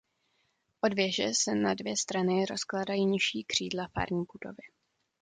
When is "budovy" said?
4.33-4.63